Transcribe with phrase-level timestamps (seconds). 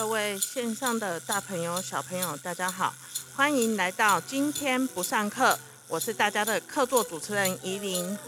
[0.00, 2.94] 各位线上的大朋友、小朋友，大家好，
[3.36, 5.58] 欢迎来到今天不上课。
[5.88, 8.18] 我是大家的客座主持人怡琳。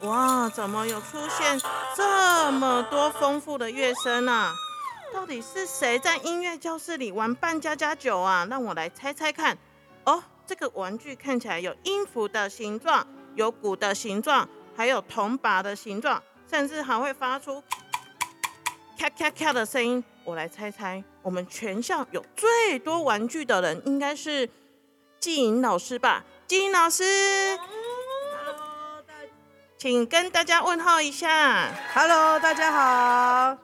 [0.00, 1.60] 哇，怎么有出现
[1.96, 4.52] 这么多丰富的乐声啊？
[5.14, 8.44] 到底是谁在音乐教室里玩扮家家酒啊？
[8.50, 9.56] 让我来猜猜看。
[10.02, 17.62] 哦，这个玩具看起来有音符的形状，有鼓的形状，还有铜把的形状，甚至还会发出
[18.98, 20.02] 咔咔咔的声音。
[20.24, 24.48] 我来猜猜，我们全校有最多玩具的人应该是
[25.20, 26.24] 季颖老师吧？
[26.46, 27.04] 季颖老师。
[29.76, 33.58] 请跟大家问候一下，Hello，大家好，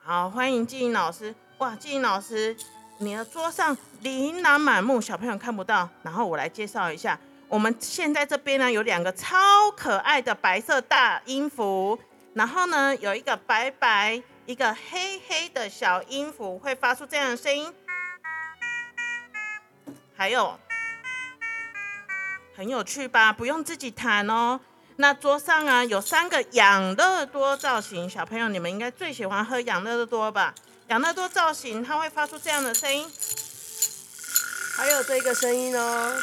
[0.00, 1.32] 好，欢迎季颖老师。
[1.58, 2.56] 哇，季颖老师，
[2.98, 5.88] 你的桌上琳琅满目，小朋友看不到。
[6.02, 9.36] 然后我来介绍一下，我们现在这边呢有两个超
[9.76, 11.98] 可爱的白色大音符，
[12.32, 17.70] 然后呢有一个白白、一个黑黑的小音符，会发出这样的声音，
[20.16, 20.58] 还有
[22.56, 23.30] 很有趣吧？
[23.30, 24.58] 不用自己弹哦。
[24.98, 30.54] 那桌上啊有三个养乐多造型，小朋友你们应该最喜欢喝养乐多吧？
[30.88, 33.10] 养乐多造型它会发出这样的声音，
[34.76, 36.22] 还有这个声音哦。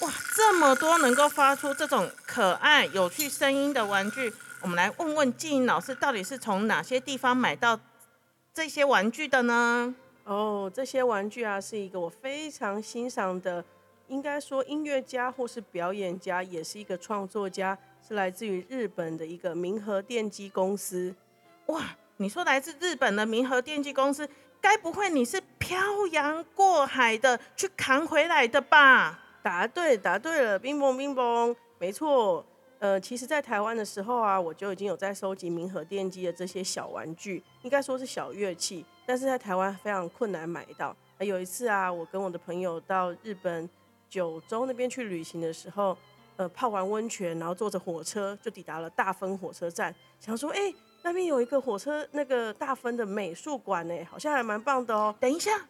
[0.00, 7.78] 哇，这么多能够发出这种可爱有趣声音的玩具，我们来问问静老师，到底是从哪些地方买到
[8.54, 9.94] 这些玩具的呢？
[10.24, 13.62] 哦，这些玩具啊是一个我非常欣赏的。
[14.08, 21.14] 应该说，音乐家或是表演家，也是一个创作家，是来自于日本的一个明和电机公司。
[21.70, 21.84] 哇，
[22.16, 24.28] 你说来自日本的明和电机公司，
[24.60, 25.78] 该不会你是漂
[26.12, 29.18] 洋过海的去扛回来的吧？
[29.42, 32.44] 答对，答对了，冰崩冰崩，没错。
[32.78, 40.96] 呃，其实，在台湾的时候啊，我就已经有在收集明和电机的这些小玩具，应该说是小乐器，但是在台湾非常困难买到。
[41.18, 43.68] 有一次啊，我跟我的朋友到日本。
[44.08, 45.96] 九州那边去旅行的时候，
[46.34, 55.14] 呃，泡完温泉，然后坐着火车就抵达了大分火车站，想说，哎，那边有一个火车那个大分的美术馆，呢，好像还蛮棒的哦。
[55.18, 55.66] 等一下，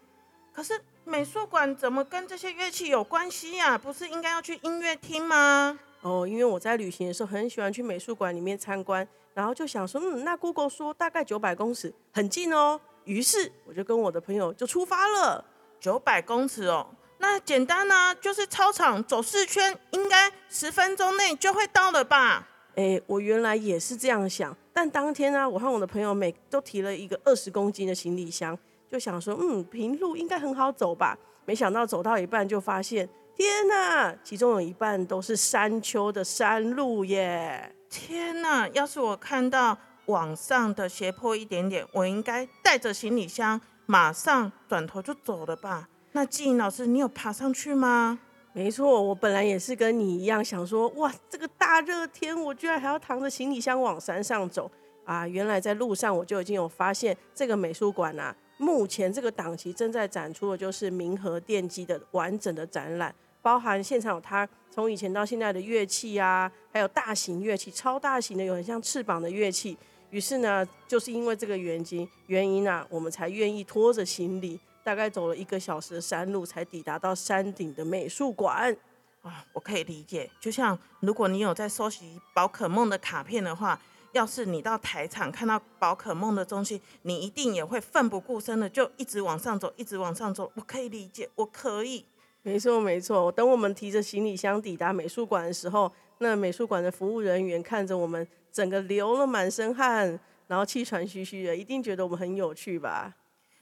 [0.53, 3.79] 可是美术馆怎么跟这些乐器有关系呀？
[3.79, 5.79] 不是应该要去音乐厅吗？
[6.03, 12.81] 哦，因为我在旅行的时候很喜欢去美术馆里面参观，然后就想说，嗯，那 Google 说大概九百公尺，很近哦。
[13.05, 15.45] 于是我就跟我的朋友就出发了，
[15.79, 16.87] 九百公尺哦。
[17.19, 22.49] 那简单呢，就是操场走四圈，应该十分钟内就会到了吧？
[22.77, 28.59] 哎，我原来也是这样想，但当天呢，我和我的朋友每都提了一个二十公斤的行李箱，
[28.89, 31.15] 就想说，嗯，平路应该很好走吧？
[31.45, 37.71] 没想到走到一半就发现，天哪，其中有一半都是山丘的山路耶！
[37.91, 39.77] 天哪，要是我看到
[40.07, 45.91] 往上的斜坡一点点，我应该带着行李箱马上转头就走了吧？
[46.13, 48.19] 那季老师，你有爬上去吗？
[48.53, 54.69] 没错，我本来也是跟你一样想说，哇，这个大热天，我居然还要扛着行李箱往山上走
[55.05, 55.27] 啊！
[55.27, 69.79] 原来在路上我就已经有发现，这个美术馆啊，目前这个档期正在展出的就是明和电机的完整的展览，包含现场有它从以前到现在的乐器啊，还有大型乐器，超大型的，有很像翅膀的乐器。
[70.11, 74.59] 于是呢，就是因为这个原因原因啊，我们才愿意拖着行李。
[74.83, 78.77] 大概走了一个小时的山路，才抵达到山顶的美术馆。
[79.23, 80.31] 啊，我可以理解。
[80.41, 83.79] 就像如果你有在收集宝可梦的卡片的话，
[84.13, 90.51] 要是你到台场看到宝可梦的东西，你一定也会奋不顾身的就一直往上走，一直往上走。
[90.55, 92.05] 我可以理解，我可以。
[92.43, 93.31] 没错，没错。
[93.31, 103.15] 等我们提着行李箱抵达美术馆的时候，那美术馆的服务人员看着我们，整个流了满身汗，然后气喘吁吁的，一定觉得我们很有趣吧。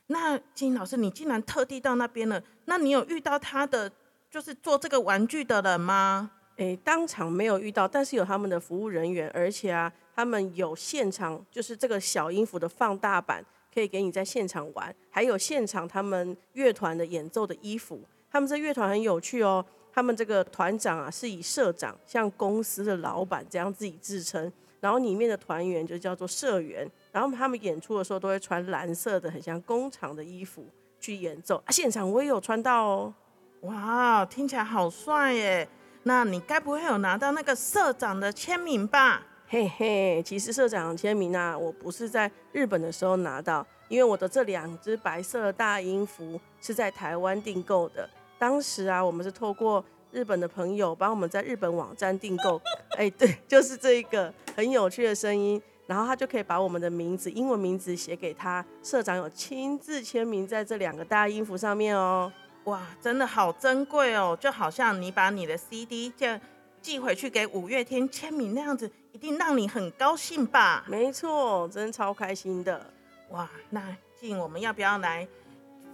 [0.09, 2.43] 那金老师，你竟然特地到那边了？
[2.65, 3.91] 那你有遇到他的
[4.31, 6.31] 就是做这个玩具的人吗？
[6.57, 18.01] 诶，当场没有遇到，但是有他们的服务人员，而且啊，他们有现场就是这个小音符的放大版，可以给你在现场玩，还有现场他们乐团的演奏的衣服。
[18.31, 24.51] 他们这乐团很有趣哦，他们这个团长啊是以社长像公司的老板这样自己自称，
[24.81, 26.91] 然后里面的团员就叫做社员。
[27.13, 30.67] 然后他们演出的时候都会穿蓝色的，很像工厂的衣服
[31.01, 31.57] 去演奏。
[31.65, 33.15] 啊，现场我也有穿到哦。
[33.63, 35.69] 哇，听起来好帅耶！
[36.05, 39.27] 那你该不会有拿到那个社长的签名吧？
[39.49, 48.09] 嘿嘿，其实社长的签名啊，我不是在日本的时候拿到，因为我的这两只白色的大音符是在台湾订购的。
[48.39, 52.61] 当时啊，我们是透过日本的朋友帮我们在日本网站订购，
[52.97, 62.31] 哎，对，就是这一个很有趣的声音，然后他就可以把我们的名字，英文名字写给他，社长有亲自签名在这两个大音符上面哦。
[62.65, 66.39] 哇，真的好珍贵哦，就好像你把你的 CD 这
[66.83, 70.85] 寄回去给五月天签名那样子，一定让你很高兴吧？
[70.87, 72.85] 没错，真超开心的。
[73.31, 75.27] 哇，那静，我们要不要来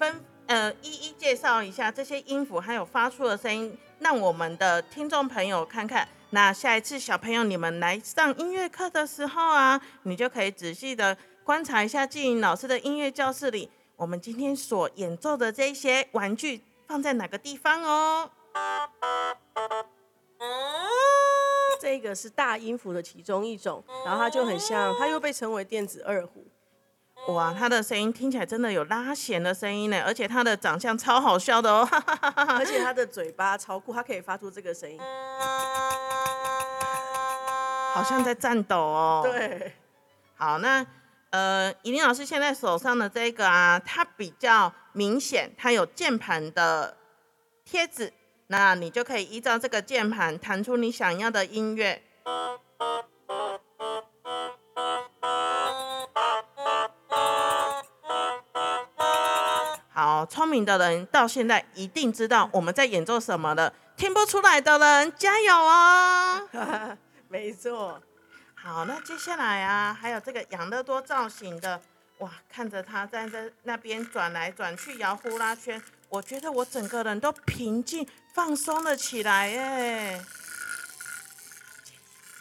[0.00, 6.08] 分呃一一介绍一下这些音符还有发出的声音，让我们的听众朋友看看？
[6.31, 13.71] 那下一次小朋友你们来上音乐课的时候啊，你就可以仔细的观察一下静莹老师的音乐教室里。
[13.97, 18.29] 我们今天所演奏的这些玩具放在哪个地方哦？
[21.81, 26.44] 这个是大音符的其中一种，然后它就很像，它又被称为电子二胡。
[27.32, 31.88] 哇，它的声音听起来真的有拉弦的声音呢，而且它的长相超好笑的哦，
[32.59, 34.99] 而且它的嘴巴超酷，它可以发出这个声音，
[37.94, 39.23] 好像在颤抖哦。
[39.25, 39.73] 对，
[40.37, 40.85] 好，那。
[41.31, 46.96] 呃，尹林老师现在手上的这个啊，它比较明显，它有键盘的
[47.64, 48.12] 贴纸，
[48.46, 52.00] 那你就可以依照这个键盘弹出你想要的音乐。
[59.93, 66.49] 好，聪明的人到现在一定知道我们在演奏什么了，听不出来的人加油哦！
[67.35, 68.01] 没错。
[68.55, 71.83] 好，那接下来啊，还有这个养乐多造型的，
[72.19, 73.29] 哇，看着他在
[73.65, 80.25] 那边转来转去摇呼啦圈，我觉得我整个人都平静放松了起来耶。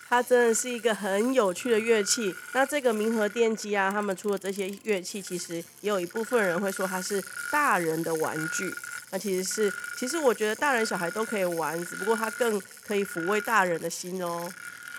[0.08, 2.36] 它真的是一个很有趣的乐器。
[2.54, 7.20] 那这个明和电机啊，他们出的这些乐器，其实也有一部分人会说它是
[7.52, 8.72] 大人的玩具。
[9.10, 14.52] 那其实是，其实我觉得大人小孩都可以玩，只不过它更可以抚慰大人的心哦。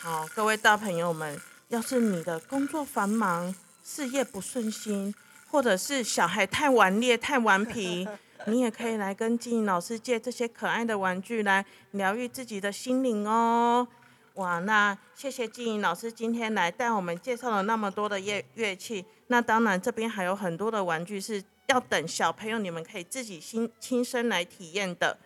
[0.04, 5.14] 好，各位大朋友们，要是你的工作繁忙、事业不顺心，
[5.50, 8.06] 或者是小孩太顽劣、太顽皮，
[8.44, 13.88] 你也可以来跟金莹老师借这些可爱的玩具来疗愈自己的心灵哦。
[14.34, 19.06] 哇，那谢谢金莹老师今天来带我们介绍了那么多的乐乐器。
[19.28, 25.16] 那当然，这边还有很多的玩具是要等小朋友你们可以自己亲亲身来体验的。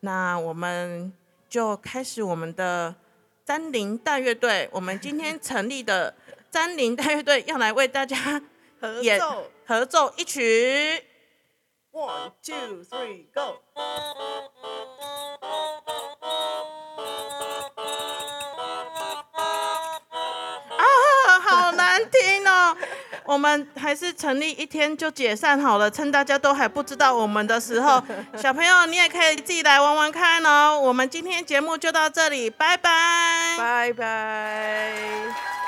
[0.00, 1.10] 那我们
[1.48, 2.94] 就开始我们的。
[3.50, 6.14] 詹林大乐队，我们今天成立的
[6.52, 8.40] 詹林大乐队要来为大家
[8.80, 9.20] 合演
[9.66, 11.02] 合奏一曲。
[11.90, 13.58] One two three go。
[20.76, 22.29] 啊，好难听！
[23.30, 28.02] 我们还是成立一天就解散好了，趁大家都还不知道我们的时候，
[28.36, 30.76] 小朋友你也可以自己来玩玩看哦。
[30.76, 35.59] 我们今天节目就到这里，拜拜，拜拜。